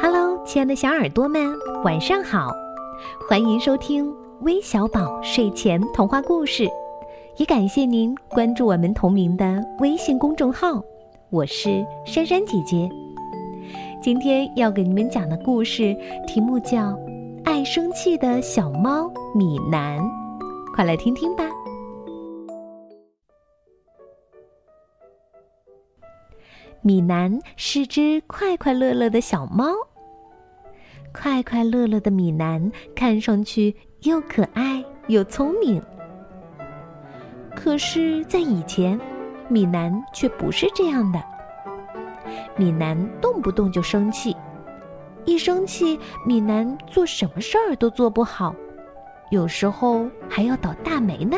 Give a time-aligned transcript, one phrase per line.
[0.00, 1.50] Hello，亲爱的小耳朵们，
[1.82, 2.52] 晚上好！
[3.28, 4.12] 欢迎收听
[4.42, 6.68] 微小宝睡前童话故事，
[7.38, 10.82] 也感谢您关注我们同名的微信公众号。
[11.30, 12.88] 我是珊珊姐姐。
[14.02, 16.90] 今天要给你们讲的故事题目叫
[17.44, 19.98] 《爱生气的小猫米南》，
[20.74, 21.44] 快来听听吧。
[26.80, 29.66] 米南是只快快乐乐的小猫。
[31.12, 35.82] 快快乐乐的米南看上去又可爱又聪明。
[37.56, 38.98] 可是，在以前，
[39.48, 41.20] 米南却不是这样的。
[42.56, 44.36] 米南动不动就生气，
[45.24, 48.54] 一生气，米南做什么事儿都做不好，
[49.30, 51.36] 有时候还要倒大霉呢。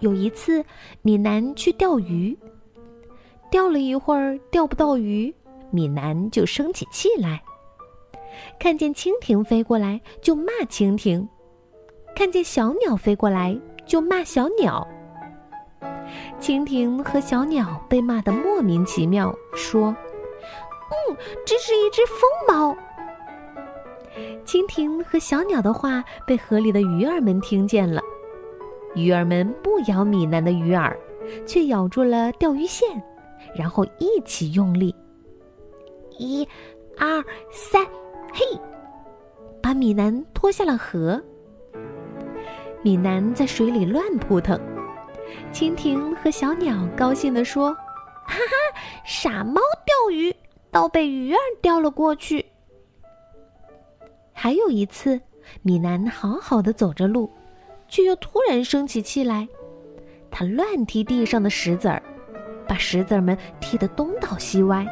[0.00, 0.64] 有一次，
[1.02, 2.36] 米南去钓鱼。
[3.50, 5.34] 钓了一会儿，钓不到鱼，
[5.70, 7.42] 米南就生起气来。
[8.58, 11.26] 看见蜻蜓飞过来，就骂蜻蜓；
[12.14, 14.86] 看见小鸟飞过来，就骂小鸟。
[16.40, 19.94] 蜻蜓和小鸟被骂得莫名其妙，说
[20.90, 21.16] ：“嗯，
[21.46, 22.76] 这是一只疯猫。”
[24.44, 28.00] 蜻蜓和小鸟的话被河里的鱼儿们听见了，
[28.94, 30.94] 鱼儿们不咬米南的鱼饵，
[31.46, 33.02] 却咬住了钓鱼线。
[33.54, 34.94] 然后一起用力，
[36.18, 36.46] 一、
[36.98, 37.84] 二、三，
[38.32, 38.44] 嘿，
[39.62, 41.22] 把米南拖下了河。
[42.82, 44.58] 米南在水里乱扑腾，
[45.52, 47.72] 蜻蜓和小鸟高兴地说
[48.26, 50.34] ：“哈哈，傻猫钓鱼，
[50.70, 52.44] 倒被鱼儿钓了过去。”
[54.32, 55.20] 还有一次，
[55.62, 57.28] 米南好好的走着路，
[57.88, 59.48] 却又突然生起气来，
[60.30, 62.00] 他乱踢地上的石子儿。
[62.68, 64.86] 把石子儿们踢得东倒西歪，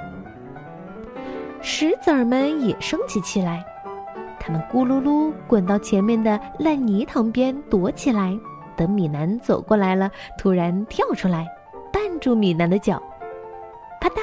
[1.61, 3.65] 石子儿们也生起气来，
[4.39, 8.39] 他们咕噜噜滚到前面的烂泥塘边躲起来。
[8.77, 11.47] 等米南走过来了，突然跳出来，
[11.93, 13.01] 绊住米南的脚，
[14.01, 14.15] 啪嗒，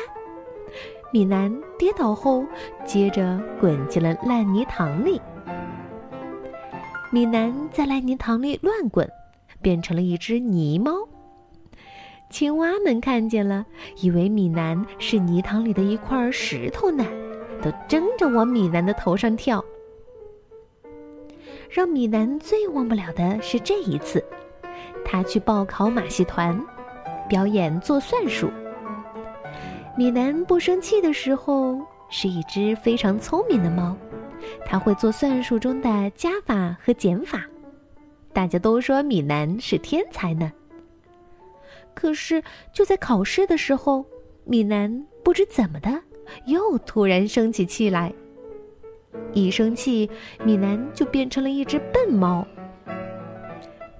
[1.14, 2.46] 米南跌倒后，
[2.86, 5.22] 接着滚进了烂泥塘里。
[7.12, 9.10] 米南在烂泥塘里乱滚，
[9.62, 10.92] 变成了一只泥猫。
[12.32, 13.66] 青蛙们看见了，
[14.00, 17.06] 以为米南是泥塘里的一块石头呢，
[17.62, 19.64] 都争着往米南的头上跳。
[21.70, 24.24] 让米南最忘不了的是这一次，
[25.04, 26.60] 他去报考马戏团，
[27.28, 28.50] 表演做算术。
[29.98, 33.96] 米南不生气的时候是一只非常聪明的猫，
[34.66, 37.46] 它会做算术中的加法和减法，
[38.32, 40.50] 大家都说米南是天才呢。
[41.94, 42.42] 可是，
[42.74, 44.06] 就在考试的时候，
[44.44, 46.02] 米南不知怎么的，
[46.46, 48.12] 又突然生起气来。
[49.34, 50.10] 一生气，
[50.44, 52.46] 米南就变成了一只笨猫。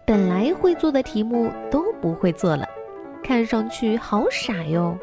[0.06, 2.68] 本来会做的题目都不会做了，
[3.24, 4.98] 看上去好傻哟。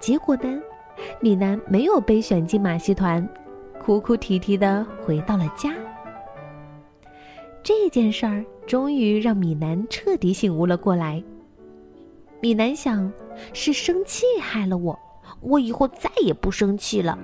[0.00, 0.60] 结果呢，
[1.20, 3.26] 米南没有被选进马戏团，
[3.80, 5.72] 哭哭啼啼的回到了家。
[7.62, 8.44] 这件事儿。
[8.64, 11.20] 终于让米南彻底醒悟了过来。
[12.40, 13.12] 米南想，
[13.52, 14.96] 是生气害了我，
[15.40, 17.18] 我以后再也不生气了。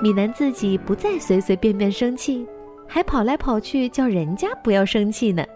[0.00, 2.44] 米南自己不再随随便便生气，
[2.88, 5.46] 还跑来跑去叫人家不要生气呢。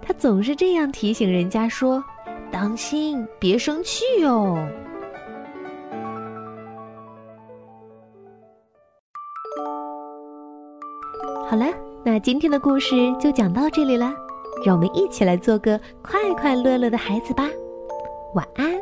[0.00, 2.02] 他总是这样提醒人家说
[2.50, 4.56] ：“当心，别生气哟。”
[11.46, 11.85] 好了。
[12.06, 14.14] 那今天的故事就讲到这里了，
[14.64, 17.42] 让我们一起来做个快快乐乐的孩子吧，
[18.32, 18.80] 晚安。